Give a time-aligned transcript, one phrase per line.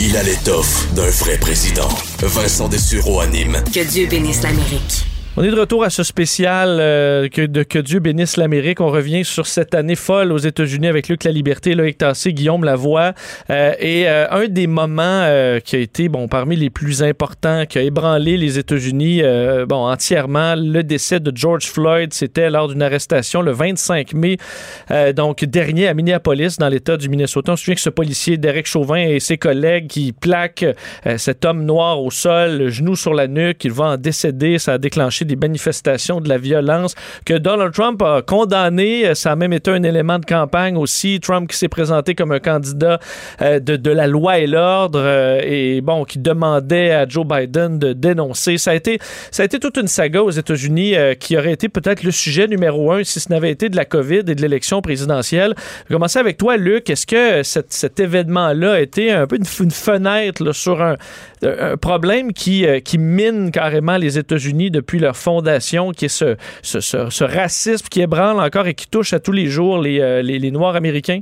[0.00, 1.88] Il a l'étoffe d'un vrai président.
[2.20, 3.62] Vincent Dessureau anime.
[3.72, 5.11] Que Dieu bénisse l'Amérique.
[5.34, 8.82] On est de retour à ce spécial euh, que, de, que Dieu bénisse l'Amérique.
[8.82, 12.64] On revient sur cette année folle aux États-Unis avec Luc La Liberté, Loïc Tassé, Guillaume
[12.64, 13.14] Lavoie.
[13.48, 15.26] Euh, et euh, un des moments
[15.64, 19.22] qui a été bon parmi les plus importants, qui a ébranlé les États-Unis
[19.66, 22.12] bon entièrement, le décès de George Floyd.
[22.12, 24.36] C'était lors d'une arrestation le 25 mai,
[25.14, 27.52] donc dernier à Minneapolis, dans l'État du Minnesota.
[27.52, 30.66] On se souvient que ce policier, Derek Chauvin, et ses collègues qui plaquent
[31.16, 34.58] cet homme noir au sol, le genou sur la nuque, il va en décéder.
[34.58, 36.94] Ça a déclenché des manifestations de la violence
[37.24, 39.14] que Donald Trump a condamné.
[39.14, 41.20] Ça a même été un élément de campagne aussi.
[41.20, 42.98] Trump qui s'est présenté comme un candidat
[43.40, 47.78] euh, de, de, la loi et l'ordre euh, et bon, qui demandait à Joe Biden
[47.78, 48.58] de dénoncer.
[48.58, 48.98] Ça a été,
[49.30, 52.46] ça a été toute une saga aux États-Unis euh, qui aurait été peut-être le sujet
[52.46, 55.54] numéro un si ce n'avait été de la COVID et de l'élection présidentielle.
[55.56, 56.90] Je vais commencer avec toi, Luc.
[56.90, 60.96] Est-ce que cet, événement-là a été un peu une, fenêtre sur un,
[61.42, 68.00] un problème qui, qui mine carrément les États-Unis depuis fondation, qui est ce, racisme qui
[68.00, 71.20] ébranle encore et qui touche à tous les jours les, euh, les Noirs américains?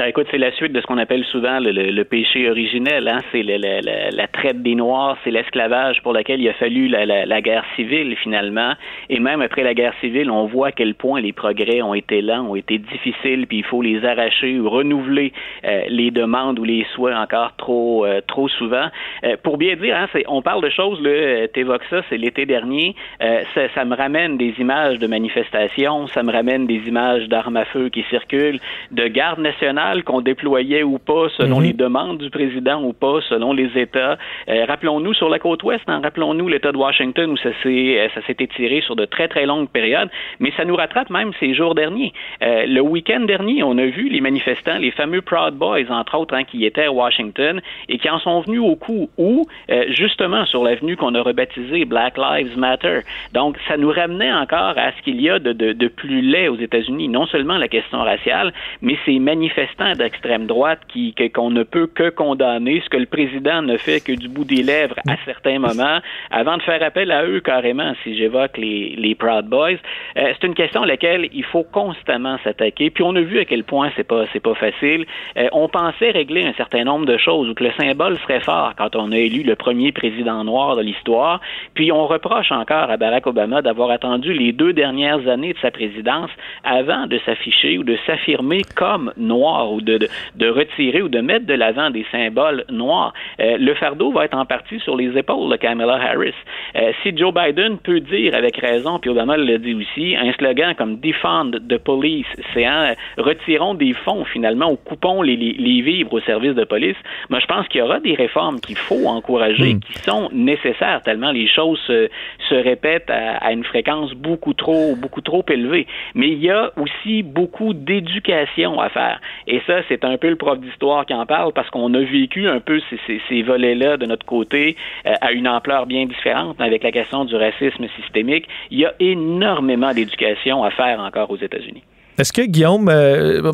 [0.00, 3.06] Écoute, c'est la suite de ce qu'on appelle souvent le, le, péché originel.
[3.08, 3.18] Hein?
[3.30, 7.66] C'est la traite des Noirs, c'est l'esclavage pour lequel il a fallu la, la, guerre
[7.76, 8.72] civile finalement.
[9.10, 12.22] Et même après la guerre civile, on voit à quel point les progrès ont été
[12.22, 15.34] lents, ont été difficiles, puis il faut les arracher ou renouveler
[15.66, 18.88] euh, les demandes ou les souhaits encore trop euh, trop souvent.
[19.24, 22.96] Euh, pour bien dire, hein, on parle de choses, là, t'évoques ça, c'est l'été dernier.
[23.20, 27.66] Ça, ça, me ramène des images de manifestations, ça me ramène des images d'armes à
[27.66, 28.58] feu qui circulent,
[28.90, 31.64] de gardes nationales qu'on déployait ou pas selon mhm.
[31.64, 34.16] les demandes du président ou pas selon les États.
[34.48, 38.08] Euh, rappelons-nous sur la côte ouest, hein, rappelons-nous l'État de Washington où ça s'est euh,
[38.14, 40.08] ça s'est étiré sur de très très longues périodes,
[40.40, 42.12] mais ça nous rattrape même ces jours derniers.
[42.42, 46.34] Euh, le week-end dernier, on a vu les manifestants, les fameux Proud Boys entre autres,
[46.34, 49.44] hein, qui étaient à Washington et qui en sont venus au coup où
[49.88, 53.00] justement sur l'avenue qu'on a rebaptisée Black Lives Matter.
[53.32, 56.48] Donc ça nous ramenait encore à ce qu'il y a de, de, de plus laid
[56.48, 61.62] aux États-Unis, non seulement la question raciale, mais ces manifestants d'extrême droite qui qu'on ne
[61.62, 65.16] peut que condamner, ce que le président ne fait que du bout des lèvres à
[65.24, 65.98] certains moments,
[66.30, 69.78] avant de faire appel à eux carrément, si j'évoque les, les Proud Boys.
[70.16, 72.90] Euh, c'est une question à laquelle il faut constamment s'attaquer.
[72.90, 75.06] Puis on a vu à quel point c'est pas c'est pas facile.
[75.36, 78.74] Euh, on pensait régler un certain nombre de choses ou que le symbole serait fort
[78.76, 81.40] quand on a élu le premier président noir de l'histoire.
[81.74, 85.70] Puis on reproche encore à Barack Obama d'avoir attendu les deux dernières années de sa
[85.70, 86.30] présidence
[86.64, 91.46] avant de s'afficher ou de s'affirmer comme noir ou de, de, retirer ou de mettre
[91.46, 93.12] de l'avant des symboles noirs.
[93.40, 96.34] Euh, le fardeau va être en partie sur les épaules de Kamala Harris.
[96.76, 100.74] Euh, si Joe Biden peut dire avec raison, puis Obama l'a dit aussi, un slogan
[100.74, 106.14] comme Defund the Police, c'est hein, retirons des fonds finalement ou coupons les, les, vivres
[106.14, 106.96] au service de police,
[107.28, 109.80] moi je pense qu'il y aura des réformes qu'il faut encourager, hmm.
[109.80, 112.08] qui sont nécessaires tellement les choses se,
[112.48, 115.86] se répètent à, à, une fréquence beaucoup trop, beaucoup trop élevée.
[116.14, 119.20] Mais il y a aussi beaucoup d'éducation à faire.
[119.52, 122.48] Et ça, c'est un peu le prof d'histoire qui en parle parce qu'on a vécu
[122.48, 126.82] un peu ces, ces, volets-là de notre côté euh, à une ampleur bien différente avec
[126.82, 128.48] la question du racisme systémique.
[128.70, 131.82] Il y a énormément d'éducation à faire encore aux États-Unis.
[132.18, 133.52] Est-ce que Guillaume, euh,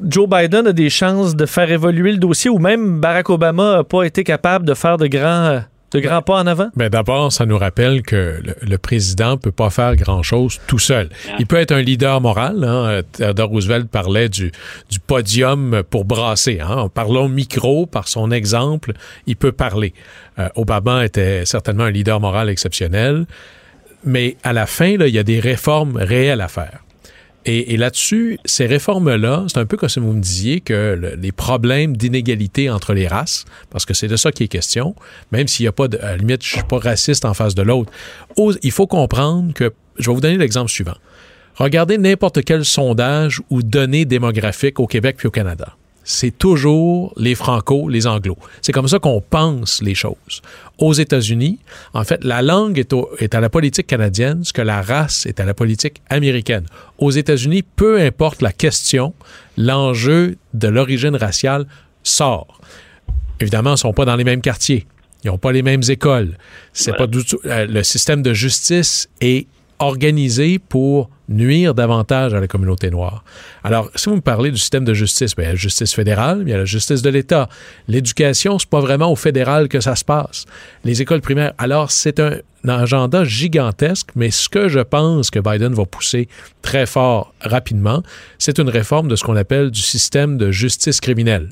[0.00, 3.84] Joe Biden a des chances de faire évoluer le dossier ou même Barack Obama n'a
[3.84, 5.58] pas été capable de faire de grands euh,
[5.92, 6.68] de grands pas en avant?
[6.76, 11.08] Ben d'abord, ça nous rappelle que le, président peut pas faire grand-chose tout seul.
[11.38, 12.62] Il peut être un leader moral.
[12.64, 13.00] Hein.
[13.12, 14.52] Theodore Roosevelt parlait du,
[14.90, 16.60] du podium pour brasser.
[16.60, 16.76] Hein.
[16.76, 18.92] En parlant micro, par son exemple,
[19.26, 19.94] il peut parler.
[20.38, 23.26] Euh, Obama était certainement un leader moral exceptionnel.
[24.04, 26.80] Mais à la fin, là, il y a des réformes réelles à faire.
[27.50, 31.96] Et, là-dessus, ces réformes-là, c'est un peu comme si vous me disiez que les problèmes
[31.96, 34.94] d'inégalité entre les races, parce que c'est de ça qui est question,
[35.32, 37.54] même s'il n'y a pas de, à la limite, je suis pas raciste en face
[37.54, 37.90] de l'autre,
[38.36, 40.96] il faut comprendre que, je vais vous donner l'exemple suivant.
[41.54, 45.74] Regardez n'importe quel sondage ou données démographiques au Québec puis au Canada
[46.10, 48.38] c'est toujours les franco, les anglo.
[48.62, 50.40] C'est comme ça qu'on pense les choses.
[50.78, 51.58] Aux États-Unis,
[51.92, 55.38] en fait, la langue est, est, à la politique canadienne, ce que la race est
[55.38, 56.64] à la politique américaine.
[56.96, 59.12] Aux États-Unis, peu importe la question,
[59.58, 61.66] l'enjeu de l'origine raciale
[62.02, 62.58] sort.
[63.38, 64.86] Évidemment, ils ne sont pas dans les mêmes quartiers.
[65.24, 66.38] Ils n'ont pas les mêmes écoles.
[66.72, 69.46] C'est pas du tout, euh, le système de justice est
[69.78, 73.24] organisé pour nuire davantage à la communauté noire.
[73.62, 76.42] Alors, si vous me parlez du système de justice, il y a la justice fédérale,
[76.42, 77.48] il y a la justice de l'État.
[77.86, 80.46] L'éducation, c'est pas vraiment au fédéral que ça se passe.
[80.84, 81.52] Les écoles primaires.
[81.58, 86.28] Alors, c'est un, agenda gigantesque, mais ce que je pense que Biden va pousser
[86.60, 88.02] très fort rapidement,
[88.38, 91.50] c'est une réforme de ce qu'on appelle du système de justice criminelle.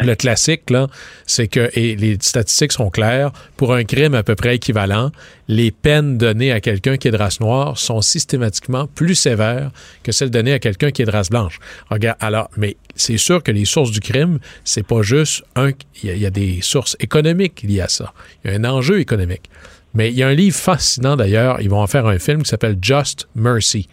[0.00, 0.88] Le classique, là,
[1.26, 5.10] c'est que, et les statistiques sont claires, pour un crime à peu près équivalent,
[5.48, 9.70] les peines données à quelqu'un qui est de race noire sont systématiquement plus sévères
[10.02, 11.58] que celles données à quelqu'un qui est de race blanche.
[11.90, 15.70] Regarde, alors, mais c'est sûr que les sources du crime, c'est pas juste un,
[16.02, 18.12] il y, a des sources économiques liées à ça.
[18.44, 19.50] Il y a un enjeu économique.
[19.94, 22.48] Mais il y a un livre fascinant d'ailleurs, ils vont en faire un film qui
[22.48, 23.88] s'appelle Just Mercy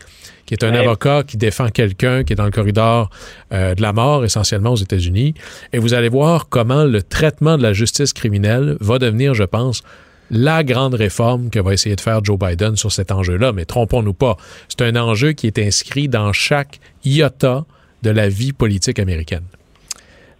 [0.50, 3.12] qui est un avocat qui défend quelqu'un qui est dans le corridor
[3.54, 5.36] euh, de la mort, essentiellement aux États-Unis.
[5.74, 9.84] Et vous allez voir comment le traitement de la justice criminelle va devenir, je pense,
[10.32, 13.52] la grande réforme que va essayer de faire Joe Biden sur cet enjeu-là.
[13.52, 14.38] Mais trompons-nous pas,
[14.70, 17.66] c'est un enjeu qui est inscrit dans chaque iota
[18.02, 19.46] de la vie politique américaine.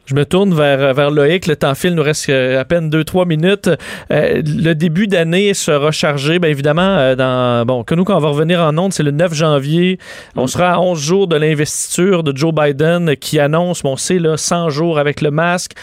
[0.10, 1.46] Je me tourne vers, vers Loïc.
[1.46, 3.70] Le temps file, nous reste euh, à peine 2-3 minutes.
[4.12, 7.64] Euh, le début d'année sera chargé, bien évidemment, euh, dans.
[7.64, 10.00] Bon, que nous, quand on va revenir en ondes, c'est le 9 janvier.
[10.36, 14.36] On sera à 11 jours de l'investiture de Joe Biden qui annonce, bon, c'est là,
[14.36, 15.74] 100 jours avec le masque.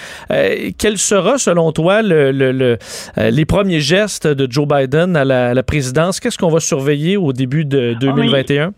[0.77, 2.79] quel sera, selon toi, le, le,
[3.17, 6.19] les premiers gestes de Joe Biden à la, la présidence?
[6.19, 8.67] Qu'est-ce qu'on va surveiller au début de 2021?
[8.67, 8.73] Mais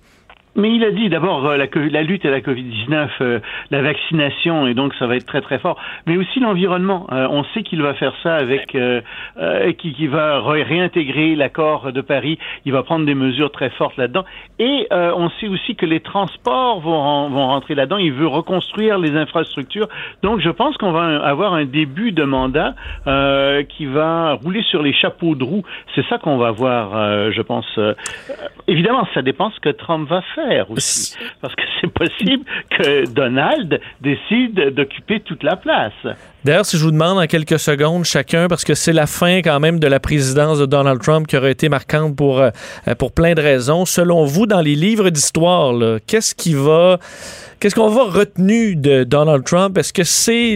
[0.67, 3.39] il a dit d'abord euh, la, la, lutte à la Covid-19, euh,
[3.71, 5.79] la vaccination, et donc ça va être très très fort.
[6.07, 7.07] Mais aussi l'environnement.
[7.13, 8.77] Euh, on sait qu'il va faire ça avec,
[9.79, 12.39] qu'il qui va réintégrer l'accord de Paris.
[12.65, 14.25] Il va prendre des mesures très fortes là-dedans.
[14.59, 17.99] Et on sait aussi que les transports vont, vont rentrer là-dedans.
[17.99, 19.89] Il veut reconstruire les infrastructures.
[20.23, 22.75] Donc je pense qu'on va avoir un début de mandat
[23.69, 25.63] qui va rouler sur les chapeaux de roue.
[25.95, 27.79] C'est ça qu'on va voir, je pense.
[28.67, 31.15] évidemment, ça dépend ce que Trump va faire aussi.
[31.41, 35.93] Parce que c'est possible que Donald décide d'occuper toute la place.
[36.45, 39.61] D'ailleurs, si je vous demande en quelques secondes chacun, parce que c'est la fin quand
[39.61, 42.51] même de la présidence de Donald Trump qui aurait été marquante pour, euh,
[42.99, 45.75] pour plein de raisons, selon vous, dans les livres d'histoire,
[46.07, 46.99] qu'est-ce qui va
[47.61, 49.77] Qu'est-ce qu'on va retenu de Donald Trump?
[49.79, 50.55] Est-ce que c'est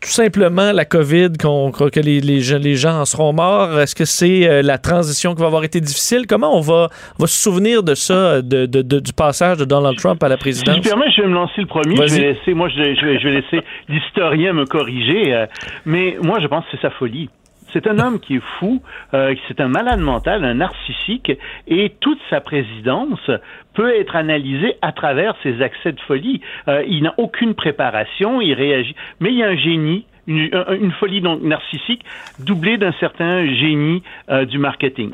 [0.00, 3.78] tout simplement la COVID que les, les, les, gens en seront morts?
[3.78, 6.26] Est-ce que c'est euh, la transition qui va avoir été difficile?
[6.26, 6.88] Comment on va,
[7.18, 8.64] va se souvenir de ça, de,
[9.04, 10.74] du passage de Donald Trump à la présidence?
[10.76, 11.94] Si je vais me lancer le premier.
[11.96, 15.34] Je vais laisser, moi, je, vais, je vais laisser l'historien me corriger.
[15.34, 15.46] Euh,
[15.84, 17.28] mais moi, je pense que c'est sa folie.
[17.72, 18.82] C'est un homme qui est fou,
[19.14, 21.32] euh, c'est un malade mental, un narcissique,
[21.66, 23.30] et toute sa présidence
[23.74, 26.40] peut être analysée à travers ses accès de folie.
[26.68, 31.20] Euh, il n'a aucune préparation, il réagit, mais il y a un génie une, folie
[31.20, 32.02] donc narcissique
[32.38, 35.10] doublée d'un certain génie euh, du marketing.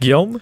[0.00, 0.38] Guillaume?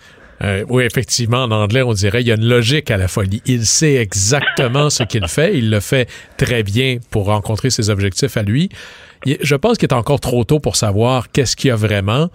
[0.68, 3.42] Oui, effectivement, en anglais, on dirait il y a une logique à la folie.
[3.46, 5.58] Il sait exactement ce qu'il fait.
[5.58, 8.70] Il le fait très bien pour rencontrer ses objectifs à lui
[9.40, 12.30] je pense qu'il est encore trop tôt pour savoir qu'est-ce qu'il y a vraiment.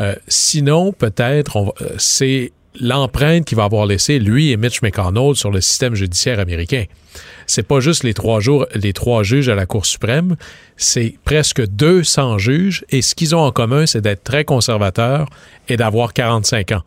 [0.00, 5.50] Euh, sinon, peut-être, euh, c'est l'empreinte qu'il va avoir laissée, lui et Mitch McConnell, sur
[5.50, 6.84] le système judiciaire américain.
[7.46, 10.36] C'est pas juste les trois, jours, les trois juges à la Cour suprême,
[10.76, 15.28] c'est presque 200 juges et ce qu'ils ont en commun, c'est d'être très conservateurs
[15.68, 16.82] et d'avoir 45 ans.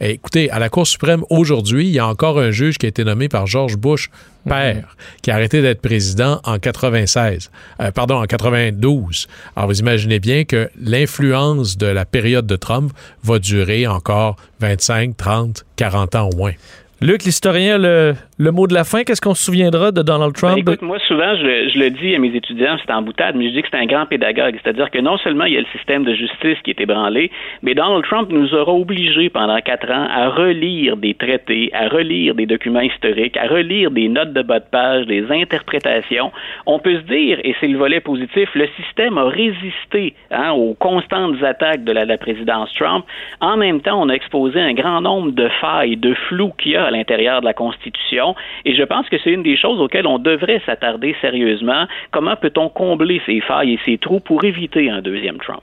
[0.00, 3.04] écoutez, à la Cour suprême, aujourd'hui, il y a encore un juge qui a été
[3.04, 4.10] nommé par George Bush,
[4.48, 7.50] père, qui a arrêté d'être président en 96,
[7.80, 9.26] euh, pardon, en 92.
[9.54, 15.16] Alors, vous imaginez bien que l'influence de la période de Trump va durer encore 25,
[15.16, 16.52] 30, 40 ans au moins.
[17.00, 20.48] Luc, l'historien, le, le mot de la fin, qu'est-ce qu'on se souviendra de Donald ben,
[20.48, 20.58] Trump?
[20.58, 23.62] écoute, moi, souvent, je, le dis à mes étudiants, c'est en boutade, mais je dis
[23.62, 24.58] que c'est un grand pédagogue.
[24.62, 27.30] C'est-à-dire que non seulement il y a le système de justice qui est ébranlé,
[27.62, 32.34] mais Donald Trump nous aura obligés pendant quatre ans à relire des traités, à relire
[32.34, 36.30] des documents historiques, à relire des notes de bas de page, des interprétations.
[36.66, 40.74] On peut se dire, et c'est le volet positif, le système a résisté hein, aux
[40.74, 43.06] constantes attaques de la, la présidence Trump.
[43.40, 46.76] En même temps, on a exposé un grand nombre de failles, de flous qu'il y
[46.76, 48.25] a à l'intérieur de la Constitution
[48.64, 51.86] et je pense que c'est une des choses auxquelles on devrait s'attarder sérieusement.
[52.10, 55.62] Comment peut-on combler ces failles et ces trous pour éviter un deuxième Trump?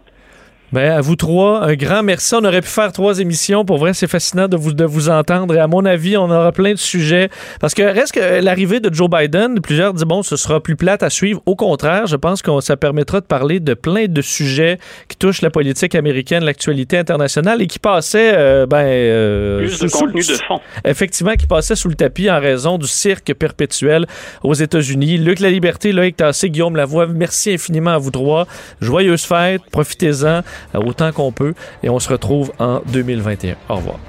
[0.73, 2.33] Ben, à vous trois, un grand merci.
[2.33, 3.63] On aurait pu faire trois émissions.
[3.63, 5.53] Pour vrai, c'est fascinant de vous, de vous entendre.
[5.53, 7.29] Et à mon avis, on aura plein de sujets.
[7.59, 11.03] Parce que reste que l'arrivée de Joe Biden, plusieurs disent, bon, ce sera plus plate
[11.03, 11.43] à suivre.
[11.45, 15.43] Au contraire, je pense que ça permettra de parler de plein de sujets qui touchent
[15.43, 20.33] la politique américaine, l'actualité internationale et qui passaient, euh, ben, euh, plus de contenu de
[20.47, 20.59] fond.
[20.85, 24.07] Effectivement, qui passaient sous le tapis en raison du cirque perpétuel
[24.41, 25.19] aux États-Unis.
[25.19, 28.47] Luc La Liberté, Loïc Tassé, Guillaume Lavoie, merci infiniment à vous trois.
[28.81, 30.41] Joyeuses fêtes, profitez-en.
[30.75, 31.53] Euh, autant qu'on peut.
[31.83, 33.55] Et on se retrouve en 2021.
[33.69, 33.99] Au revoir.